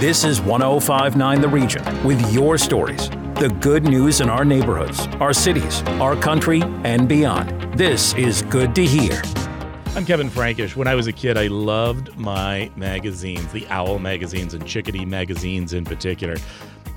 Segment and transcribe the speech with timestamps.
[0.00, 3.10] This is 1059 The Region with your stories.
[3.34, 7.76] The good news in our neighborhoods, our cities, our country, and beyond.
[7.76, 9.20] This is Good to Hear.
[9.96, 10.76] I'm Kevin Frankish.
[10.76, 15.72] When I was a kid, I loved my magazines, the Owl magazines and Chickadee magazines
[15.72, 16.36] in particular.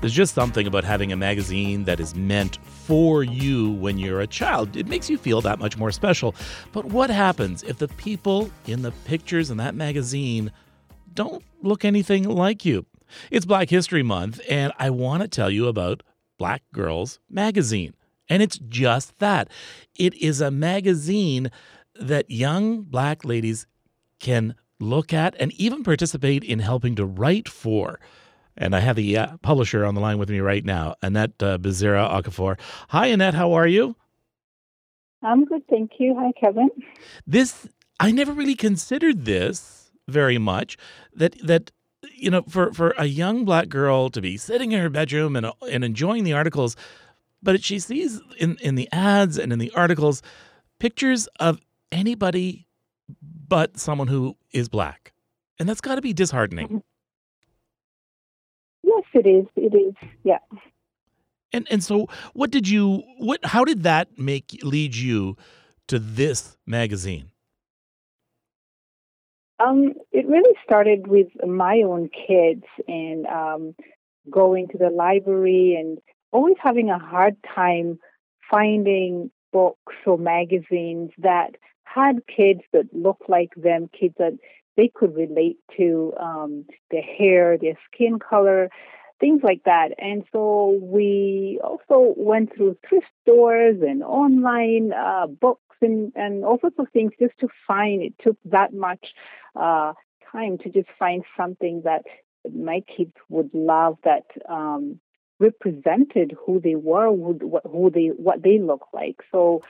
[0.00, 4.28] There's just something about having a magazine that is meant for you when you're a
[4.28, 4.76] child.
[4.76, 6.36] It makes you feel that much more special.
[6.70, 10.52] But what happens if the people in the pictures in that magazine
[11.14, 12.86] don't look anything like you?
[13.30, 16.02] It's Black History Month, and I want to tell you about
[16.38, 17.94] Black Girls Magazine.
[18.28, 19.48] And it's just that
[19.98, 21.50] it is a magazine
[21.94, 23.66] that young black ladies
[24.20, 28.00] can look at and even participate in helping to write for.
[28.56, 31.58] And I have the uh, publisher on the line with me right now, Annette uh,
[31.58, 32.58] Bezerra Okafor.
[32.88, 33.34] Hi, Annette.
[33.34, 33.96] How are you?
[35.22, 36.16] I'm good, thank you.
[36.18, 36.68] Hi, Kevin.
[37.26, 37.68] This
[38.00, 40.76] I never really considered this very much.
[41.14, 41.70] That that
[42.22, 45.46] you know, for for a young black girl to be sitting in her bedroom and
[45.68, 46.76] and enjoying the articles,
[47.42, 50.22] but she sees in in the ads and in the articles
[50.78, 52.66] pictures of anybody
[53.48, 55.12] but someone who is black,
[55.58, 56.82] and that's got to be disheartening.
[58.84, 59.46] Yes, it is.
[59.56, 59.94] It is.
[60.22, 60.38] Yeah.
[61.52, 65.36] And and so what did you what how did that make lead you
[65.88, 67.31] to this magazine?
[69.62, 73.74] Um, it really started with my own kids and um,
[74.30, 75.98] going to the library and
[76.32, 77.98] always having a hard time
[78.50, 84.32] finding books or magazines that had kids that looked like them, kids that
[84.76, 88.70] they could relate to, um, their hair, their skin color,
[89.20, 89.90] things like that.
[89.98, 96.58] And so we also went through thrift stores and online uh, books and, and all
[96.60, 98.02] sorts of things just to find.
[98.02, 99.08] It took that much
[99.54, 99.92] uh,
[100.30, 102.02] time to just find something that
[102.52, 105.00] my kids would love that um,
[105.38, 109.16] represented who they were, who, who they what they look like.
[109.30, 109.62] So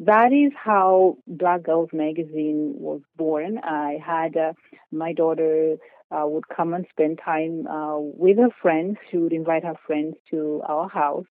[0.00, 3.58] that is how Black Girls Magazine was born.
[3.58, 4.52] I had uh,
[4.92, 5.76] my daughter
[6.10, 8.96] uh, would come and spend time uh, with her friends.
[9.10, 11.26] She would invite her friends to our house.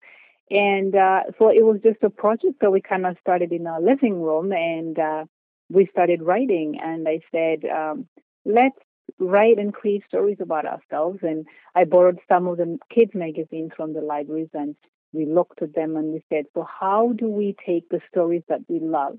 [0.51, 3.81] And uh, so it was just a project that we kind of started in our
[3.81, 5.25] living room and uh,
[5.71, 6.79] we started writing.
[6.83, 8.07] And I said, um,
[8.45, 8.77] let's
[9.19, 11.21] write and create stories about ourselves.
[11.23, 14.77] And I borrowed some of the kids' magazines from the libraries and
[15.13, 18.61] we looked at them and we said, so how do we take the stories that
[18.69, 19.19] we love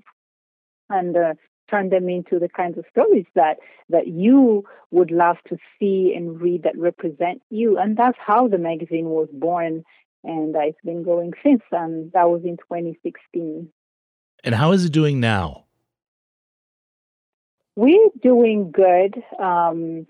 [0.90, 1.34] and uh,
[1.70, 3.58] turn them into the kinds of stories that
[3.88, 7.78] that you would love to see and read that represent you?
[7.78, 9.84] And that's how the magazine was born,
[10.24, 11.62] and it's been going since.
[11.70, 13.68] And that was in 2016.
[14.42, 15.64] And how is it doing now?
[17.76, 19.22] We're doing good.
[19.38, 20.06] Um,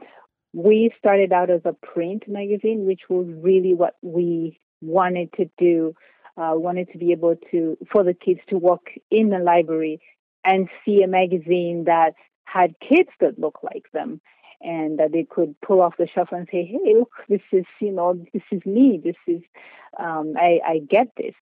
[0.53, 5.95] we started out as a print magazine, which was really what we wanted to do,
[6.37, 10.01] uh, wanted to be able to, for the kids to walk in the library
[10.45, 12.15] and see a magazine that
[12.45, 14.21] had kids that look like them
[14.65, 17.93] and that they could pull off the shelf and say, hey, look, this is, you
[17.93, 19.01] know, this is me.
[19.03, 19.43] This is,
[19.99, 21.35] um, I, I get this.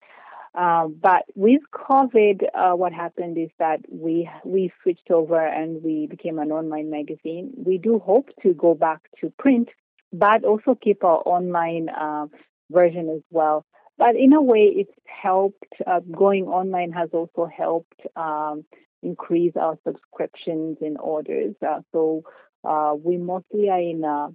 [0.53, 6.07] Uh, but with COVID, uh, what happened is that we we switched over and we
[6.07, 7.53] became an online magazine.
[7.55, 9.69] We do hope to go back to print,
[10.11, 12.25] but also keep our online uh,
[12.69, 13.65] version as well.
[13.97, 15.73] But in a way, it's helped.
[15.87, 18.65] Uh, going online has also helped um,
[19.03, 21.55] increase our subscriptions and orders.
[21.65, 22.23] Uh, so
[22.63, 24.29] uh, we mostly are in uh,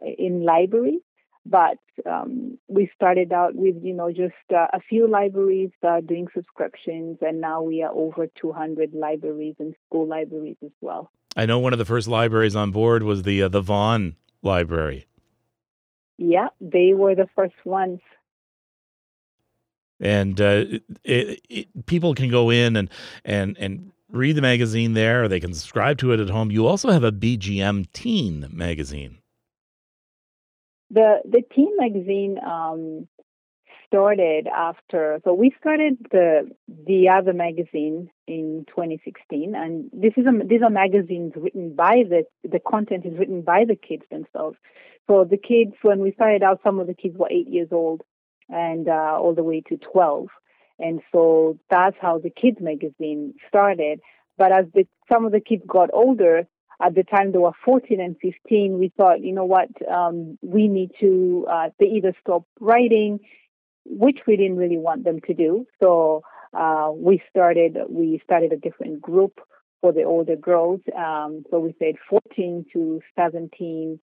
[0.00, 1.00] in libraries,
[1.46, 6.28] but um, we started out with you know just uh, a few libraries uh, doing
[6.34, 11.10] subscriptions, and now we are over 200 libraries and school libraries as well.
[11.36, 15.06] I know one of the first libraries on board was the the Vaughan Library.
[16.18, 18.00] Yeah, they were the first ones.
[20.00, 20.64] And uh,
[21.04, 22.90] it, it, people can go in and
[23.24, 26.50] and and read the magazine there, or they can subscribe to it at home.
[26.50, 29.18] You also have a BGM Teen magazine.
[30.90, 33.06] The the teen magazine um,
[33.88, 36.48] started after so we started the
[36.86, 42.22] the other magazine in 2016 and this is a these are magazines written by the
[42.48, 44.56] the content is written by the kids themselves
[45.06, 48.02] so the kids when we started out some of the kids were eight years old
[48.50, 50.28] and uh, all the way to 12
[50.78, 54.00] and so that's how the kids magazine started
[54.36, 56.46] but as the, some of the kids got older
[56.80, 60.68] at the time they were 14 and 15 we thought you know what um, we
[60.68, 63.20] need to uh, they either stop writing
[63.88, 65.66] which we didn't really want them to do.
[65.82, 66.22] So
[66.52, 69.40] uh, we started we started a different group
[69.80, 70.80] for the older girls.
[70.96, 73.98] Um, so we said 14 to 17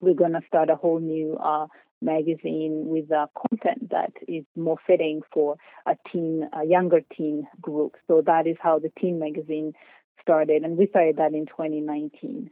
[0.00, 1.68] we're going to start a whole new uh,
[2.02, 5.56] magazine with uh, content that is more fitting for
[5.86, 7.96] a teen, a younger teen group.
[8.06, 9.72] So that is how the teen magazine
[10.20, 12.50] started, and we started that in 2019.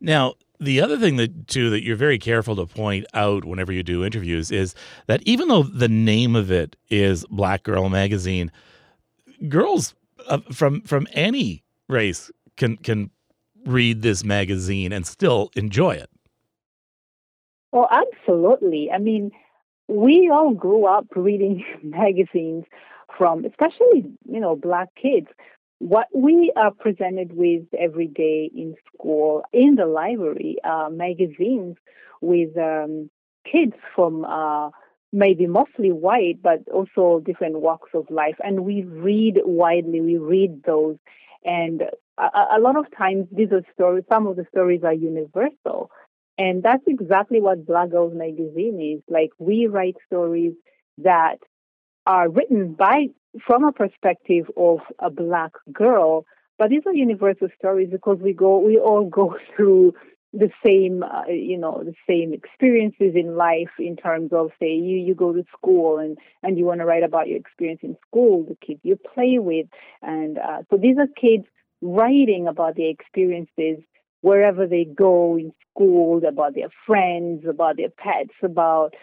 [0.00, 3.82] Now, the other thing that too that you're very careful to point out whenever you
[3.82, 4.74] do interviews is
[5.06, 8.50] that even though the name of it is Black Girl Magazine,
[9.48, 9.94] girls
[10.26, 13.10] uh, from from any race can can
[13.66, 16.10] read this magazine and still enjoy it.
[17.72, 18.90] Well, absolutely.
[18.92, 19.30] I mean,
[19.88, 22.64] we all grew up reading magazines
[23.16, 25.28] from, especially you know, black kids
[25.80, 31.76] what we are presented with every day in school, in the library, uh, magazines
[32.20, 33.10] with um,
[33.50, 34.70] kids from uh,
[35.12, 38.36] maybe mostly white, but also different walks of life.
[38.42, 40.96] And we read widely, we read those.
[41.44, 41.82] And
[42.18, 45.90] a, a lot of times, these are stories, some of the stories are universal.
[46.38, 49.02] And that's exactly what Black Girls Magazine is.
[49.12, 50.54] Like, we write stories
[50.98, 51.38] that
[52.06, 53.08] are written by
[53.46, 56.24] from a perspective of a black girl,
[56.58, 59.92] but these are universal stories because we go, we all go through
[60.32, 64.98] the same, uh, you know, the same experiences in life in terms of, say, you
[64.98, 68.44] you go to school and and you want to write about your experience in school,
[68.48, 69.66] the kids you play with,
[70.02, 71.46] and uh, so these are kids
[71.80, 73.82] writing about their experiences
[74.20, 78.94] wherever they go in school, about their friends, about their pets, about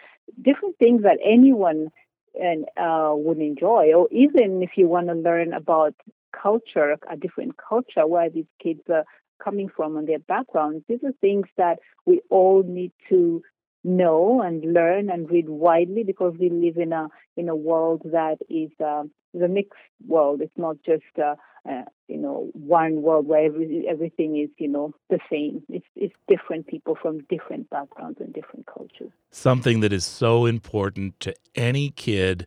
[0.42, 1.88] different things that anyone
[2.34, 5.94] and uh, would enjoy, or even if you want to learn about
[6.40, 9.04] culture, a different culture, where these kids are
[9.42, 10.84] coming from and their backgrounds.
[10.88, 13.42] These are things that we all need to
[13.84, 18.36] know and learn and read widely because we live in a in a world that
[18.50, 19.04] is uh,
[19.42, 20.40] a mixed world.
[20.42, 21.36] It's not just uh,
[21.68, 25.62] uh, you know one world where every, everything is you know the same.
[25.68, 29.12] It's it's different people from different backgrounds and different cultures.
[29.30, 32.46] Something that is so important to any kid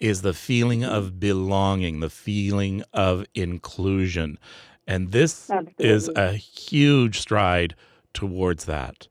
[0.00, 4.38] is the feeling of belonging, the feeling of inclusion.
[4.86, 5.86] And this Absolutely.
[5.86, 7.74] is a huge stride
[8.14, 9.08] towards that.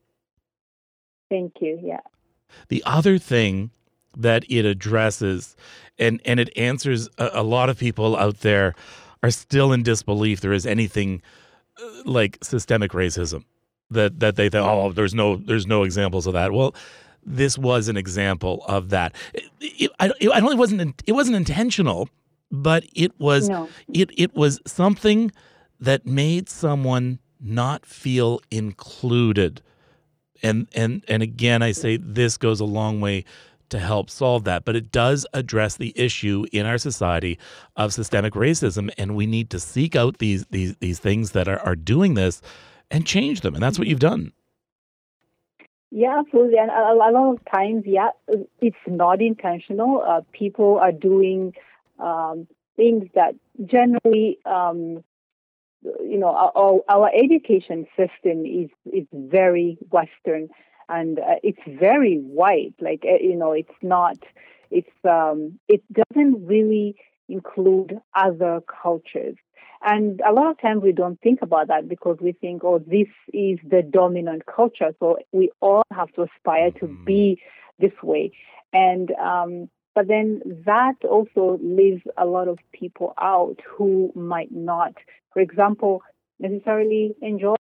[1.30, 1.80] Thank you.
[1.84, 2.00] Yeah.
[2.70, 3.72] The other thing
[4.16, 5.56] that it addresses
[6.00, 8.74] and and it answers a, a lot of people out there
[9.24, 11.22] are still in disbelief there is anything
[11.82, 13.44] uh, like systemic racism
[13.92, 16.52] that that they think oh there's no there's no examples of that.
[16.52, 16.76] Well,
[17.26, 19.16] this was an example of that.
[19.34, 22.10] It, it, I, it, I don't it wasn't it wasn't intentional,
[22.52, 23.70] but it was no.
[23.94, 25.32] it it was something
[25.80, 29.62] that made someone not feel included.
[30.44, 33.26] And and and again I say this goes a long way
[33.70, 37.38] to help solve that, but it does address the issue in our society
[37.76, 41.60] of systemic racism and we need to seek out these these these things that are,
[41.60, 42.42] are doing this
[42.90, 43.54] and change them.
[43.54, 44.32] And that's what you've done.
[45.90, 46.58] Yeah, absolutely.
[46.58, 48.10] And a, lot of times, yeah,
[48.60, 50.04] it's not intentional.
[50.06, 51.54] Uh, people are doing
[51.98, 53.36] um, things that
[53.66, 55.04] generally, um,
[55.84, 60.50] you know, our, our, education system is is very Western,
[60.90, 62.74] and uh, it's very white.
[62.80, 64.18] Like uh, you know, it's not.
[64.70, 66.96] It's um, it doesn't really
[67.30, 69.36] include other cultures.
[69.84, 73.08] And a lot of times we don't think about that because we think, oh, this
[73.32, 74.94] is the dominant culture.
[75.00, 77.06] So we all have to aspire to mm-hmm.
[77.06, 77.42] be
[77.80, 78.32] this way.
[78.74, 84.94] And, um, but then that also leaves a lot of people out who might not,
[85.32, 86.02] for example,
[86.40, 87.56] necessarily enjoy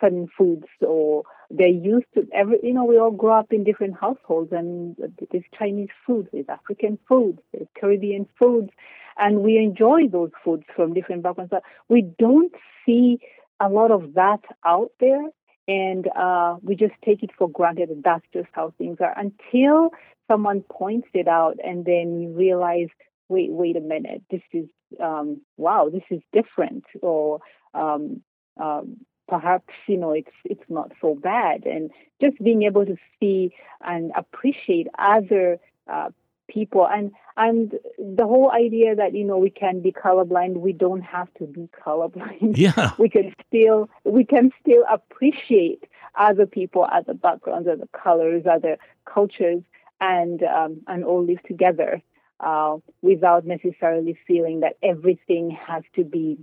[0.00, 3.94] certain foods or they're used to every you know we all grow up in different
[3.98, 4.96] households and
[5.30, 8.70] there's chinese food there's african food there's caribbean foods
[9.18, 11.50] and we enjoy those foods from different backgrounds.
[11.50, 12.54] But we don't
[12.86, 13.18] see
[13.60, 15.24] a lot of that out there,
[15.66, 19.90] and uh, we just take it for granted that that's just how things are until
[20.28, 22.88] someone points it out, and then you realize,
[23.28, 24.66] wait, wait a minute, this is
[25.02, 27.40] um, wow, this is different, or
[27.74, 28.22] um,
[28.58, 28.98] um,
[29.28, 34.12] perhaps you know it's it's not so bad, and just being able to see and
[34.16, 35.58] appreciate other
[35.90, 36.10] uh,
[36.48, 36.86] people.
[36.86, 41.32] And and the whole idea that you know we can be colorblind we don't have
[41.34, 42.56] to be colorblind.
[42.56, 42.92] Yeah.
[42.98, 45.84] We can still we can still appreciate
[46.18, 49.62] other people other backgrounds other colors other cultures
[50.00, 52.02] and um, and all live together
[52.40, 56.38] uh, without necessarily feeling that everything has to be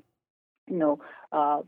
[0.67, 0.99] you know
[1.31, 1.61] uh,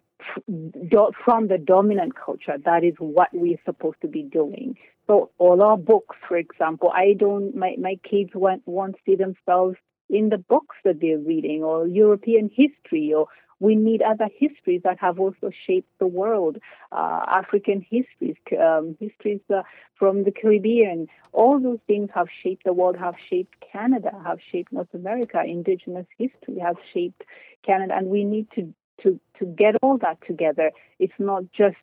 [1.23, 4.75] from the dominant culture that is what we're supposed to be doing
[5.07, 7.55] so all our books, for example, I don't.
[7.55, 9.77] My my kids want to see themselves
[10.09, 13.27] in the books that they're reading, or European history, or
[13.59, 16.57] we need other histories that have also shaped the world,
[16.91, 19.63] uh, African histories, um, histories uh,
[19.97, 21.07] from the Caribbean.
[21.31, 25.41] All those things have shaped the world, have shaped Canada, have shaped North America.
[25.41, 27.23] Indigenous history has shaped
[27.65, 28.73] Canada, and we need to
[29.03, 30.71] to to get all that together.
[30.99, 31.75] It's not just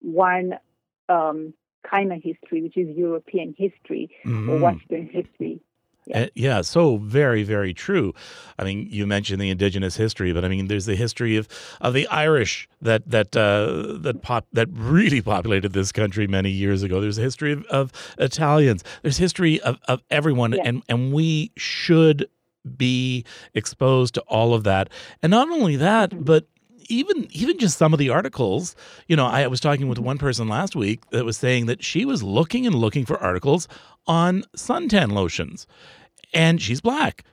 [0.00, 0.58] one
[1.08, 1.54] um,
[1.88, 4.50] kind of history, which is European history mm-hmm.
[4.50, 5.60] or Western history.
[6.06, 6.20] Yeah.
[6.20, 6.60] Uh, yeah.
[6.60, 8.14] so very, very true.
[8.60, 11.48] I mean, you mentioned the indigenous history, but I mean, there's the history of,
[11.80, 16.84] of the Irish that that uh, that pop that really populated this country many years
[16.84, 17.00] ago.
[17.00, 18.84] There's a history of, of Italians.
[19.02, 20.62] There's history of, of everyone, yeah.
[20.64, 22.28] and and we should
[22.76, 24.90] be exposed to all of that.
[25.22, 26.22] And not only that, mm-hmm.
[26.22, 26.46] but
[26.88, 28.74] even even just some of the articles,
[29.06, 32.04] you know, I was talking with one person last week that was saying that she
[32.04, 33.68] was looking and looking for articles
[34.06, 35.66] on suntan lotions.
[36.32, 37.24] And she's black.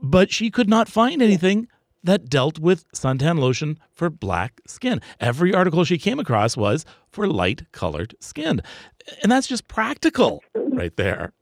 [0.00, 1.68] But she could not find anything
[2.04, 5.00] that dealt with suntan lotion for black skin.
[5.20, 8.60] Every article she came across was for light colored skin.
[9.22, 11.32] And that's just practical right there.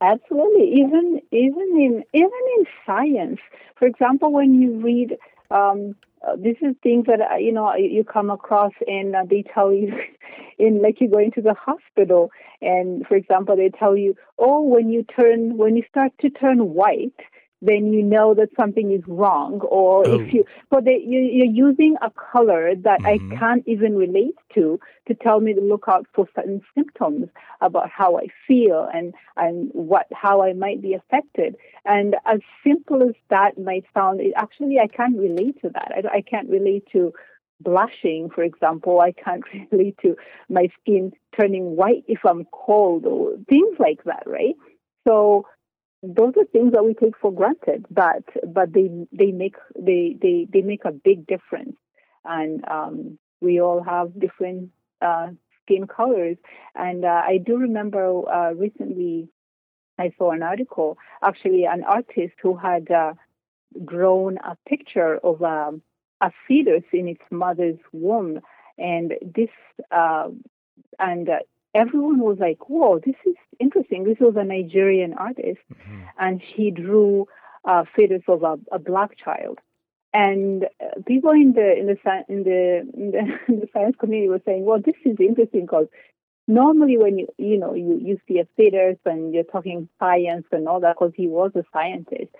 [0.00, 0.72] Absolutely.
[0.72, 3.40] Even even in even in science.
[3.76, 5.16] For example, when you read
[5.50, 5.94] um,
[6.26, 9.72] uh, this is things that uh, you know you come across and uh, they tell
[9.72, 9.92] you
[10.58, 12.30] in like you go into the hospital.
[12.60, 16.74] And for example they tell you oh when you turn when you start to turn
[16.74, 17.18] white
[17.62, 19.60] then you know that something is wrong.
[19.60, 20.20] Or oh.
[20.20, 23.32] if you, but they, you, are using a color that mm-hmm.
[23.34, 27.28] I can't even relate to to tell me to look out for certain symptoms
[27.60, 31.56] about how I feel and and what how I might be affected.
[31.84, 35.92] And as simple as that might sound, it, actually I can't relate to that.
[35.96, 37.12] I, I can't relate to
[37.60, 39.00] blushing, for example.
[39.00, 40.16] I can't relate to
[40.48, 44.54] my skin turning white if I'm cold or things like that, right?
[45.06, 45.46] So
[46.02, 50.46] those are things that we take for granted, but but they they make they they,
[50.50, 51.76] they make a big difference,
[52.24, 54.70] and um, we all have different
[55.02, 55.28] uh,
[55.62, 56.36] skin colors.
[56.74, 59.28] And uh, I do remember uh, recently
[59.98, 63.12] I saw an article, actually an artist who had uh,
[63.84, 65.82] drawn a picture of um,
[66.22, 68.40] a fetus in its mother's womb,
[68.78, 69.50] and this
[69.90, 70.28] uh,
[70.98, 71.38] and uh,
[71.74, 76.00] everyone was like, "Whoa, this is interesting." This was a Nigerian artist, mm-hmm.
[76.18, 77.26] and he drew
[77.64, 79.58] a fetus of a, a black child.
[80.12, 84.28] And uh, people in the in the in the, in the, in the science community
[84.28, 85.86] were saying, "Well, this is interesting because
[86.48, 90.66] normally when you you know you you see a fetus and you're talking science and
[90.66, 92.34] all that because he was a scientist."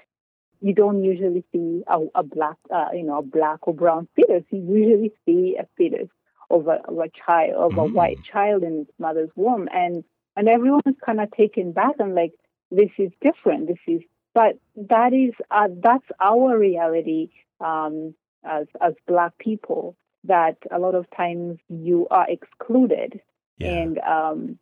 [0.63, 4.45] You don't usually see a, a black, uh, you know, a black or brown fetus.
[4.51, 6.11] You usually see a fetus
[6.51, 7.83] of a, of a child, of mm.
[7.83, 10.05] a white child in its mother's womb, and
[10.37, 12.33] and everyone's kind of taken back and like,
[12.71, 13.69] this is different.
[13.69, 14.01] This is,
[14.35, 17.31] but that is uh, that's our reality
[17.61, 18.15] um,
[18.45, 19.97] as as Black people.
[20.25, 23.21] That a lot of times you are excluded,
[23.59, 23.69] yeah.
[23.69, 24.59] and um,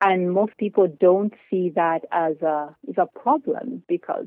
[0.00, 4.26] and most people don't see that as a as a problem because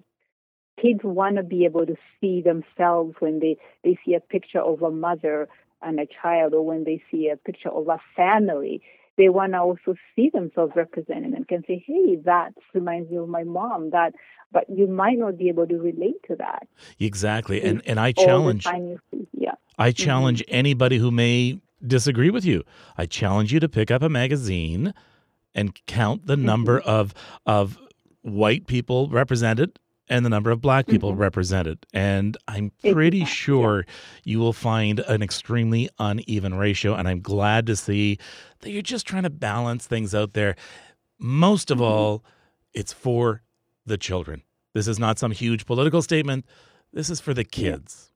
[0.82, 4.82] kids want to be able to see themselves when they, they see a picture of
[4.82, 5.48] a mother
[5.82, 8.82] and a child or when they see a picture of a family
[9.18, 13.28] they want to also see themselves represented and can say hey that reminds me of
[13.28, 14.14] my mom that
[14.52, 16.68] but you might not be able to relate to that
[17.00, 18.66] exactly and and i challenge
[19.34, 20.04] yeah i mm-hmm.
[20.04, 20.56] challenge mm-hmm.
[20.56, 22.64] anybody who may disagree with you
[22.98, 24.94] i challenge you to pick up a magazine
[25.54, 26.90] and count the number mm-hmm.
[26.90, 27.14] of
[27.46, 27.78] of
[28.22, 29.80] white people represented
[30.10, 31.22] and the number of black people mm-hmm.
[31.22, 31.86] represented.
[31.94, 33.36] And I'm pretty exactly.
[33.36, 33.86] sure
[34.24, 36.96] you will find an extremely uneven ratio.
[36.96, 38.18] And I'm glad to see
[38.62, 40.56] that you're just trying to balance things out there.
[41.20, 41.86] Most of mm-hmm.
[41.86, 42.24] all,
[42.74, 43.44] it's for
[43.86, 44.44] the children.
[44.74, 46.46] This is not some huge political statement.
[46.92, 48.12] This is for the kids.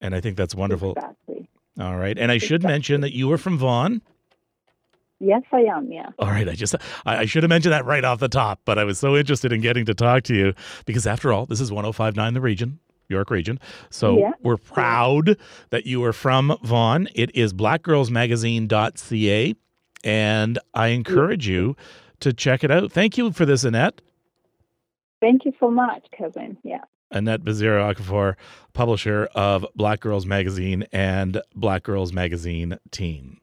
[0.00, 0.92] And I think that's wonderful.
[0.92, 1.48] Exactly.
[1.78, 2.18] All right.
[2.18, 4.02] And I should mention that you were from Vaughan.
[5.18, 5.90] Yes, I am.
[5.90, 6.10] Yeah.
[6.18, 6.48] All right.
[6.48, 6.74] I just
[7.06, 9.50] I, I, should have mentioned that right off the top, but I was so interested
[9.50, 10.52] in getting to talk to you
[10.84, 12.78] because after all, this is 1059 the region.
[13.08, 13.60] York region.
[13.88, 14.32] So yeah.
[14.42, 15.36] we're proud
[15.70, 17.08] that you are from Vaughan.
[17.14, 19.54] It is blackgirlsmagazine.ca
[20.04, 21.76] and I encourage you
[22.20, 22.92] to check it out.
[22.92, 24.00] Thank you for this, Annette.
[25.20, 26.56] Thank you so much, Kevin.
[26.62, 26.82] Yeah.
[27.10, 28.34] Annette Bezerra Okafor,
[28.72, 33.40] publisher of Black Girls Magazine and Black Girls Magazine Teen.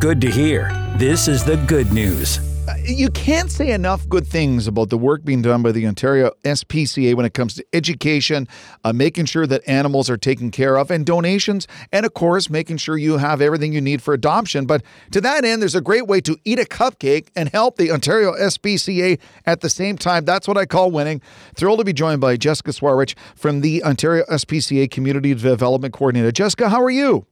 [0.00, 0.72] Good to hear.
[0.96, 2.40] This is the good news.
[2.86, 7.14] you can't say enough good things about the work being done by the Ontario SPCA
[7.14, 8.48] when it comes to education,
[8.82, 12.78] uh, making sure that animals are taken care of, and donations, and of course, making
[12.78, 14.64] sure you have everything you need for adoption.
[14.64, 17.90] But to that end, there's a great way to eat a cupcake and help the
[17.90, 20.24] Ontario SPCA at the same time.
[20.24, 21.20] That's what I call winning.
[21.54, 26.32] Thrilled to be joined by Jessica Swarich from the Ontario SPCA Community Development Coordinator.
[26.32, 27.26] Jessica, how are you?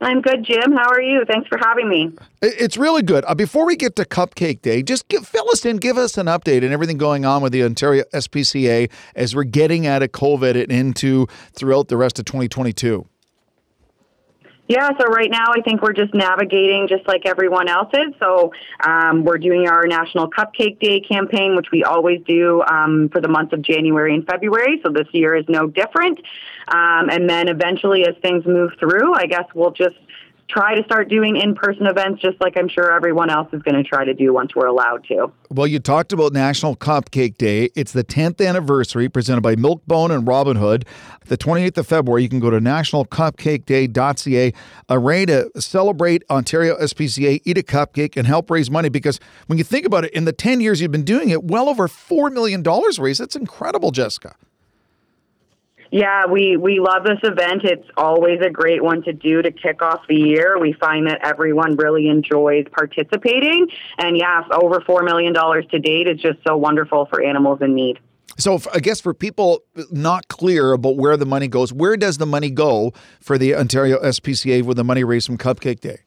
[0.00, 0.72] I'm good, Jim.
[0.72, 1.24] How are you?
[1.24, 2.12] Thanks for having me.
[2.42, 3.24] It's really good.
[3.26, 6.26] Uh, before we get to Cupcake Day, just give, fill us in, give us an
[6.26, 10.60] update and everything going on with the Ontario SPCA as we're getting out of COVID
[10.60, 13.06] and into throughout the rest of 2022.
[14.66, 18.14] Yeah, so right now I think we're just navigating just like everyone else is.
[18.18, 18.52] So
[18.82, 23.28] um, we're doing our National Cupcake Day campaign, which we always do um, for the
[23.28, 24.80] months of January and February.
[24.82, 26.18] So this year is no different.
[26.68, 29.96] Um, and then eventually, as things move through, I guess we'll just
[30.48, 33.82] try to start doing in-person events just like I'm sure everyone else is going to
[33.82, 35.32] try to do once we're allowed to.
[35.50, 37.70] Well, you talked about National Cupcake Day.
[37.74, 40.84] It's the 10th anniversary presented by Milkbone and Robin Hood.
[41.26, 44.52] The 28th of February, you can go to nationalcupcakeday.ca,
[44.88, 49.58] a way to celebrate Ontario SPCA, eat a cupcake, and help raise money because when
[49.58, 52.32] you think about it, in the 10 years you've been doing it, well over $4
[52.32, 52.62] million
[52.98, 53.20] raised.
[53.20, 54.36] That's incredible, Jessica.
[55.94, 57.62] Yeah, we, we love this event.
[57.62, 60.58] It's always a great one to do to kick off the year.
[60.58, 63.68] We find that everyone really enjoys participating.
[63.98, 68.00] And yeah, over $4 million to date is just so wonderful for animals in need.
[68.36, 69.60] So, I guess for people
[69.92, 74.02] not clear about where the money goes, where does the money go for the Ontario
[74.02, 75.98] SPCA with the money raised from Cupcake Day?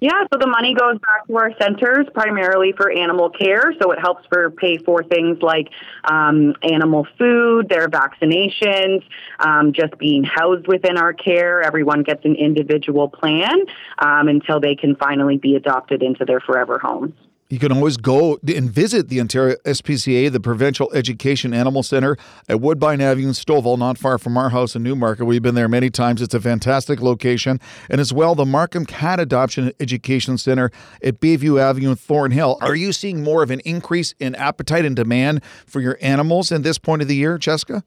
[0.00, 3.74] Yeah, so the money goes back to our centers primarily for animal care.
[3.82, 5.68] So it helps for pay for things like
[6.04, 9.02] um, animal food, their vaccinations,
[9.40, 11.62] um, just being housed within our care.
[11.62, 13.58] Everyone gets an individual plan
[13.98, 17.12] um, until they can finally be adopted into their forever homes.
[17.50, 22.16] You can always go and visit the Ontario SPCA, the Provincial Education Animal Center
[22.48, 25.26] at Woodbine Avenue in Stouffville, not far from our house in Newmarket.
[25.26, 26.22] We've been there many times.
[26.22, 27.58] It's a fantastic location.
[27.88, 30.70] And as well, the Markham Cat Adoption Education Center
[31.02, 32.56] at Bayview Avenue in Thornhill.
[32.60, 36.62] Are you seeing more of an increase in appetite and demand for your animals in
[36.62, 37.82] this point of the year, Jessica?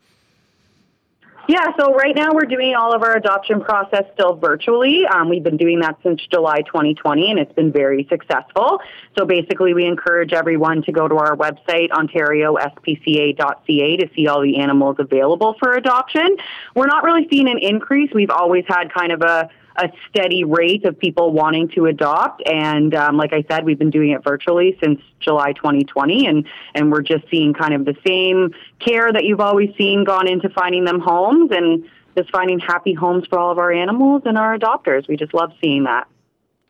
[1.46, 5.06] Yeah, so right now we're doing all of our adoption process still virtually.
[5.06, 8.80] Um, we've been doing that since July 2020, and it's been very successful.
[9.18, 14.58] So basically, we encourage everyone to go to our website, ontariospca.ca, to see all the
[14.58, 16.38] animals available for adoption.
[16.76, 18.12] We're not really seeing an increase.
[18.14, 22.42] We've always had kind of a a steady rate of people wanting to adopt.
[22.46, 26.92] And um, like I said, we've been doing it virtually since July 2020, and and
[26.92, 30.86] we're just seeing kind of the same care that you've always seen gone into finding
[30.86, 35.08] them homes and just finding happy homes for all of our animals and our adopters.
[35.08, 36.08] We just love seeing that.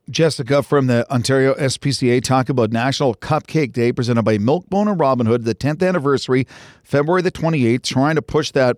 [0.09, 5.25] Jessica from the Ontario SPCA talk about National Cupcake Day presented by Milkbone and Robin
[5.25, 6.45] Hood, the 10th anniversary,
[6.83, 8.75] February the 28th, trying to push that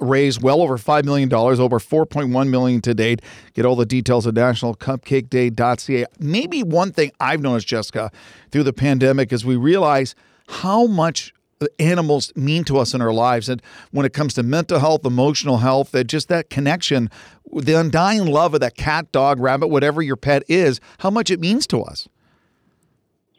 [0.00, 3.22] raise well over $5 million, over 4.1 million to date.
[3.54, 6.06] Get all the details at nationalcupcakeday.ca.
[6.18, 8.10] Maybe one thing I've noticed, Jessica,
[8.50, 10.16] through the pandemic is we realize
[10.48, 11.32] how much
[11.78, 13.48] animals mean to us in our lives.
[13.48, 17.10] And when it comes to mental health, emotional health, that just that connection,
[17.52, 21.40] the undying love of that cat, dog, rabbit, whatever your pet is, how much it
[21.40, 22.08] means to us.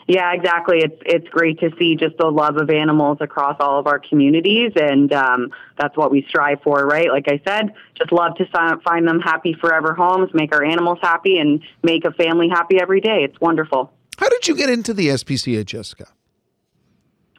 [0.08, 0.78] Yeah, exactly.
[0.80, 4.72] It's it's great to see just the love of animals across all of our communities,
[4.78, 7.10] and um, that's what we strive for, right?
[7.12, 8.46] Like I said, just love to
[8.86, 13.02] find them happy forever homes, make our animals happy, and make a family happy every
[13.02, 13.26] day.
[13.26, 13.92] It's wonderful.
[14.18, 16.08] How did you get into the SPCA, Jessica?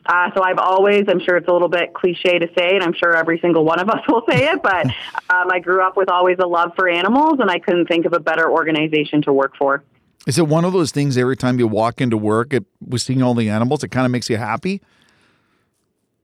[0.09, 2.95] Uh, so I've always, I'm sure it's a little bit cliche to say, and I'm
[2.95, 4.87] sure every single one of us will say it, but
[5.31, 8.15] um, I grew up with always a love for animals, and I couldn't think of
[8.15, 9.85] a better organization to work for.
[10.27, 13.23] Is it one of those things every time you walk into work, it, with seeing
[13.23, 14.81] all the animals, it kind of makes you happy?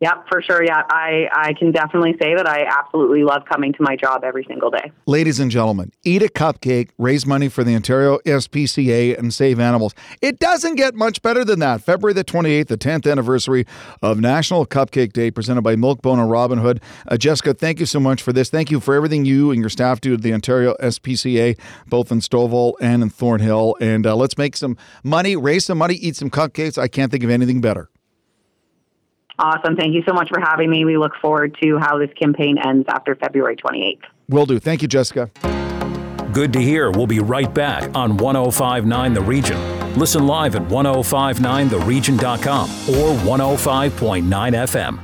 [0.04, 0.62] Yep, for sure.
[0.62, 4.44] Yeah, I, I can definitely say that I absolutely love coming to my job every
[4.46, 4.92] single day.
[5.06, 9.94] Ladies and gentlemen, eat a cupcake, raise money for the Ontario SPCA, and save animals.
[10.20, 11.80] It doesn't get much better than that.
[11.80, 13.64] February the 28th, the 10th anniversary
[14.02, 16.82] of National Cupcake Day, presented by Milkbone and Robin Hood.
[17.08, 18.50] Uh, Jessica, thank you so much for this.
[18.50, 22.18] Thank you for everything you and your staff do at the Ontario SPCA, both in
[22.18, 23.74] Stouffville and in Thornhill.
[23.80, 26.76] And uh, let's make some money, raise some money, eat some cupcakes.
[26.76, 27.88] I can't think of anything better.
[29.38, 29.76] Awesome.
[29.76, 30.84] Thank you so much for having me.
[30.84, 34.02] We look forward to how this campaign ends after February 28th.
[34.28, 34.60] Will do.
[34.60, 35.30] Thank you, Jessica.
[36.32, 36.90] Good to hear.
[36.90, 39.94] We'll be right back on 1059 The Region.
[39.96, 44.98] Listen live at 1059theregion.com or 105.9 FM.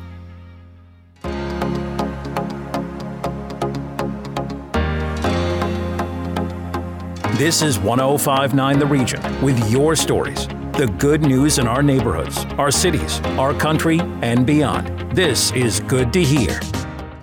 [7.37, 10.47] This is 1059 The Region with your stories
[10.81, 15.15] the good news in our neighborhoods, our cities, our country, and beyond.
[15.15, 16.59] This is Good to Hear.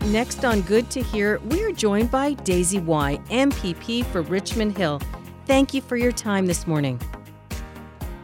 [0.06, 5.02] Next on Good to Hear, we are joined by Daisy Wai, MPP for Richmond Hill.
[5.48, 7.02] Thank you for your time this morning.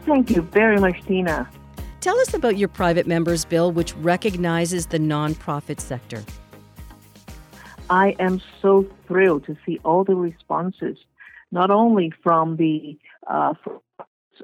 [0.06, 1.50] Thank you very much, Tina.
[2.00, 6.22] Tell us about your private members bill, which recognizes the nonprofit sector.
[7.90, 10.96] I am so thrilled to see all the responses,
[11.50, 13.54] not only from the, uh,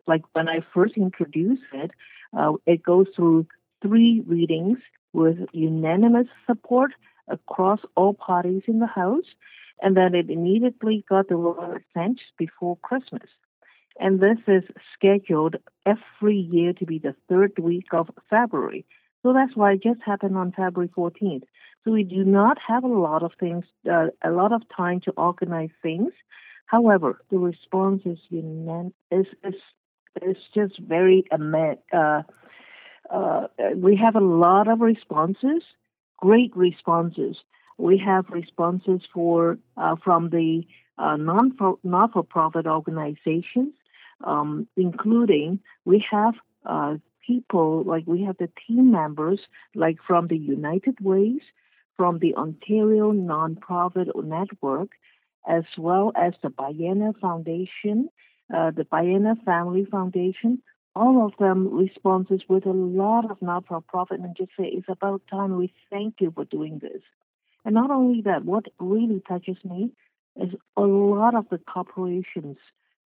[0.07, 1.90] like when I first introduced it,
[2.37, 3.46] uh, it goes through
[3.83, 4.79] three readings
[5.12, 6.92] with unanimous support
[7.29, 9.24] across all parties in the House,
[9.83, 13.29] and then it immediately got the royal assent before Christmas.
[13.98, 14.62] And this is
[14.94, 18.85] scheduled every year to be the third week of February.
[19.22, 21.42] So that's why it just happened on February 14th.
[21.85, 25.12] So we do not have a lot of things, uh, a lot of time to
[25.12, 26.12] organize things.
[26.66, 29.55] However, the response is unan- is, is,
[30.23, 32.23] is just very uh,
[33.11, 33.46] uh,
[33.77, 35.62] we have a lot of responses,
[36.18, 37.37] great responses.
[37.79, 40.62] We have responses for uh, from the
[40.99, 43.75] uh, non not for profit organizations,
[44.25, 46.35] um, including we have
[46.66, 46.96] uh,
[47.27, 49.40] people like we have the team members
[49.75, 51.40] like from the United Ways,
[51.96, 54.90] from the Ontario Nonprofit Network,
[55.49, 58.11] as well as the Bhayana Foundation,
[58.55, 60.63] uh, the Bhayana Family Foundation.
[60.97, 65.57] All of them responses with a lot of not-for-profit and just say it's about time.
[65.57, 67.03] We thank you for doing this.
[67.65, 69.91] And not only that, what really touches me
[70.37, 72.57] is a lot of the corporations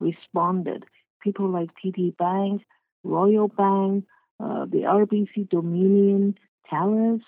[0.00, 0.84] responded.
[1.22, 2.62] People like TD Bank,
[3.02, 4.04] Royal Bank,
[4.40, 6.36] uh, the RBC Dominion,
[6.70, 7.22] Telus,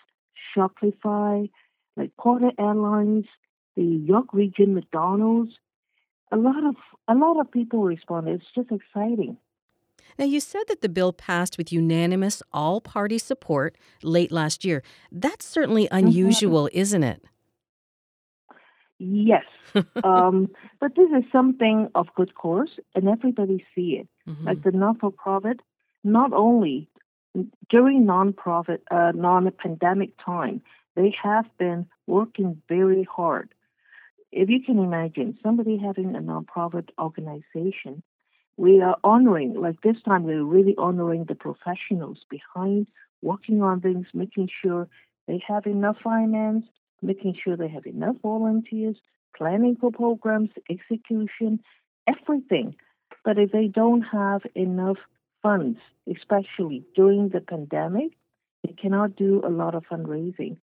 [0.55, 1.48] Shopify,
[1.96, 3.26] like Porter Airlines,
[3.76, 5.52] the York Region McDonald's.
[6.32, 6.76] A lot of
[7.08, 8.40] a lot of people responded.
[8.40, 9.36] It's just exciting.
[10.18, 14.82] Now, you said that the bill passed with unanimous all party support late last year.
[15.12, 16.06] That's certainly mm-hmm.
[16.06, 16.78] unusual, mm-hmm.
[16.78, 17.22] isn't it?
[18.98, 19.44] Yes.
[20.04, 20.48] um,
[20.80, 24.08] but this is something of good course, and everybody see it.
[24.28, 24.46] Mm-hmm.
[24.46, 25.60] Like the not for profit,
[26.02, 26.88] not only
[27.68, 30.62] during non-profit, uh, non-pandemic time,
[30.94, 33.50] they have been working very hard.
[34.32, 38.02] If you can imagine somebody having a nonprofit organization,
[38.56, 42.86] we are honoring, like this time, we're really honoring the professionals behind
[43.22, 44.88] working on things, making sure
[45.26, 46.64] they have enough finance,
[47.02, 48.96] making sure they have enough volunteers,
[49.36, 51.60] planning for programs, execution,
[52.06, 52.74] everything.
[53.24, 54.98] But if they don't have enough
[55.42, 58.12] funds, especially during the pandemic,
[58.64, 60.56] they cannot do a lot of fundraising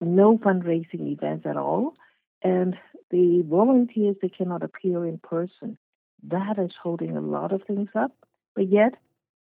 [0.00, 1.94] no fundraising events at all,
[2.42, 2.76] and
[3.10, 5.78] the volunteers they cannot appear in person.
[6.24, 8.12] That is holding a lot of things up.
[8.54, 8.94] But yet,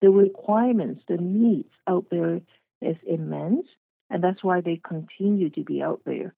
[0.00, 2.40] the requirements, the needs out there
[2.80, 3.66] is immense,
[4.10, 6.34] and that's why they continue to be out there.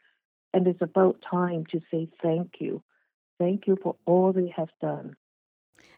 [0.52, 2.82] And it's about time to say thank you.
[3.38, 5.16] Thank you for all they have done.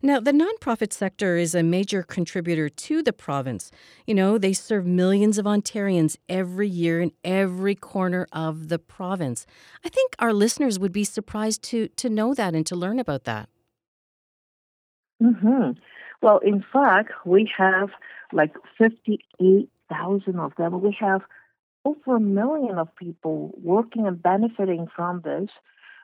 [0.04, 3.70] Now, the nonprofit sector is a major contributor to the province.
[4.04, 9.46] You know, they serve millions of Ontarians every year in every corner of the province.
[9.84, 13.24] I think our listeners would be surprised to to know that and to learn about
[13.24, 13.48] that.
[15.22, 15.76] Mhm.
[16.20, 17.90] Well, in fact, we have
[18.32, 20.80] like 58,000 of them.
[20.80, 21.22] We have
[21.84, 25.50] over a million of people working and benefiting from this.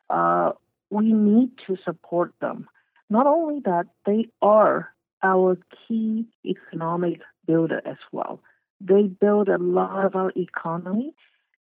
[0.09, 0.53] Uh,
[0.91, 2.69] we need to support them.
[3.11, 4.93] Not only that, they are
[5.23, 8.41] our key economic builder as well.
[8.81, 11.15] They build a lot of our economy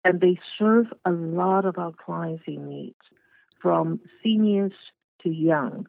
[0.05, 2.95] and they serve a lot of our clients in need,
[3.61, 4.73] from seniors
[5.23, 5.87] to young,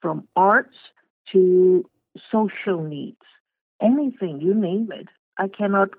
[0.00, 0.76] from arts
[1.32, 1.88] to
[2.30, 3.20] social needs,
[3.82, 5.08] anything, you name it.
[5.38, 5.90] I cannot,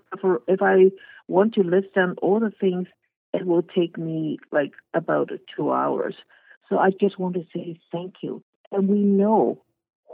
[0.48, 0.92] if I
[1.28, 2.88] want to list down all the things,
[3.34, 6.16] it will take me like about two hours.
[6.70, 9.62] So I just want to say thank you and we know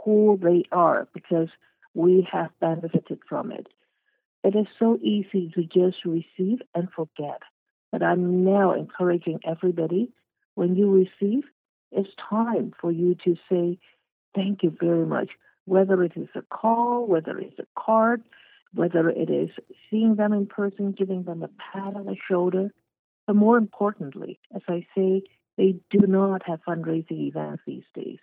[0.04, 1.48] who they are because
[1.94, 3.66] we have benefited from it.
[4.44, 7.42] It is so easy to just receive and forget.
[7.90, 10.12] But I'm now encouraging everybody
[10.54, 11.44] when you receive,
[11.92, 13.78] it's time for you to say,
[14.34, 15.30] Thank you very much.
[15.64, 18.22] Whether it is a call, whether it's a card,
[18.74, 19.50] whether it is
[19.90, 22.72] seeing them in person, giving them a pat on the shoulder.
[23.26, 25.22] But more importantly, as I say,
[25.56, 28.18] they do not have fundraising events these days.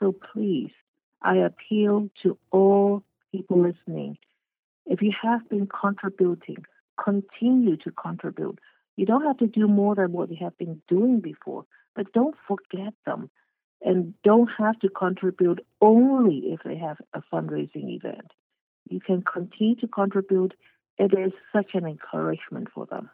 [0.00, 0.72] So please,
[1.22, 4.18] I appeal to all people listening.
[4.84, 6.64] If you have been contributing,
[7.02, 8.58] continue to contribute.
[8.96, 12.36] You don't have to do more than what you have been doing before, but don't
[12.46, 13.30] forget them.
[13.82, 18.32] and don't have to contribute only if they have a fundraising event.
[18.88, 20.54] You can continue to contribute.
[20.98, 23.10] It is such an encouragement for them.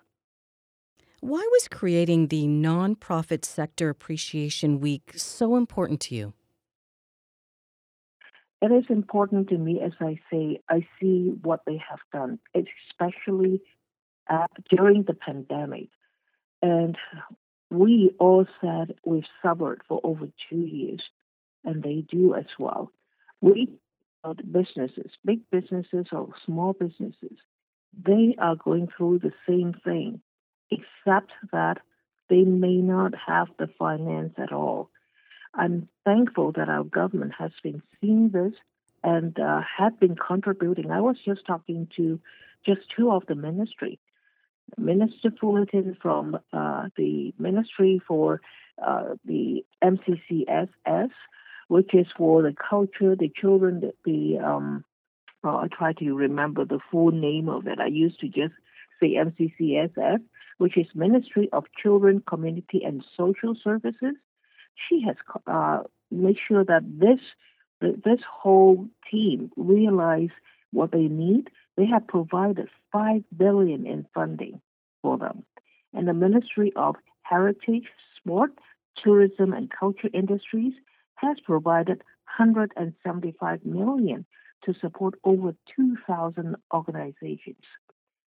[1.20, 6.32] Why was creating the Nonprofit Sector Appreciation Week so important to you?
[8.62, 13.60] It is important to me, as I say, I see what they have done, especially
[14.30, 15.88] uh, during the pandemic.
[16.62, 16.96] And
[17.70, 21.02] we all said we've suffered for over two years,
[21.64, 22.92] and they do as well.
[23.40, 23.68] We
[24.52, 27.36] businesses, big businesses or small businesses,
[28.06, 30.20] they are going through the same thing,
[30.70, 31.78] except that
[32.30, 34.90] they may not have the finance at all.
[35.54, 38.52] I'm thankful that our government has been seeing this
[39.04, 40.90] and uh, had been contributing.
[40.90, 42.20] I was just talking to
[42.64, 43.98] just two of the ministry
[44.78, 48.40] Minister Fullerton from uh, the Ministry for
[48.84, 51.10] uh, the MCCSS,
[51.68, 54.84] which is for the culture, the children, the, the um,
[55.44, 57.80] I try to remember the full name of it.
[57.80, 58.54] I used to just
[59.00, 60.20] say MCCSS,
[60.58, 64.14] which is Ministry of Children, Community and Social Services.
[64.88, 67.20] She has uh, made sure that this
[67.80, 70.30] this whole team realize
[70.70, 74.60] what they need they have provided five billion in funding
[75.00, 75.44] for them,
[75.94, 78.52] and the Ministry of Heritage, Sport,
[79.02, 80.74] Tourism, and Culture Industries
[81.16, 82.02] has provided
[82.36, 84.26] 175 million
[84.64, 87.64] to support over 2,000 organizations.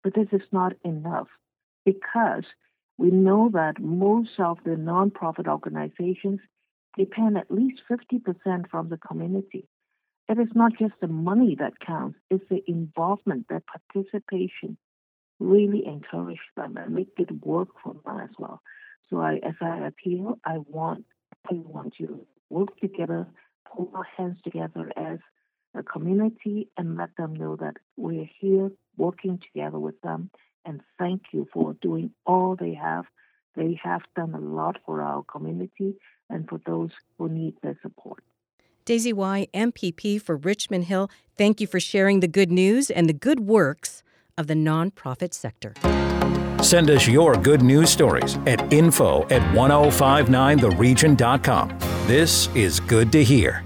[0.02, 1.28] But this is not enough
[1.84, 2.44] because
[2.96, 6.40] we know that most of the nonprofit organizations
[6.96, 9.68] depend at least 50% from the community.
[10.28, 14.78] It is not just the money that counts, it's the involvement, the participation.
[15.40, 18.62] Really encourage them and make it work for them as well.
[19.10, 21.04] So I, as I appeal, I want
[21.50, 23.26] everyone to work together,
[23.70, 25.18] pull our hands together as
[25.74, 30.30] a community and let them know that we're here working together with them
[30.64, 33.04] and thank you for doing all they have.
[33.56, 35.94] They have done a lot for our community
[36.28, 38.24] and for those who need their support.
[38.84, 43.14] Daisy Wai, MPP for Richmond Hill, thank you for sharing the good news and the
[43.14, 44.02] good works
[44.36, 45.72] of the nonprofit sector.
[46.62, 51.78] Send us your good news stories at info at 1059theregion.com.
[52.06, 53.62] This is good to hear.